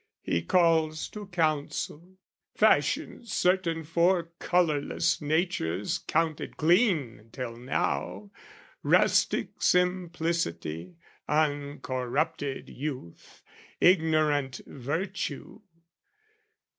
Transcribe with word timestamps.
He 0.23 0.41
calls 0.41 1.07
to 1.09 1.27
counsel, 1.27 2.17
fashions 2.55 3.31
certain 3.33 3.83
four 3.83 4.31
Colourless 4.39 5.21
natures 5.21 5.99
counted 5.99 6.57
clean 6.57 7.29
till 7.31 7.55
now, 7.55 8.31
Rustic 8.81 9.61
simplicity, 9.61 10.95
uncorrupted 11.29 12.67
youth, 12.67 13.43
Ignorant 13.79 14.61
virtue! 14.65 15.61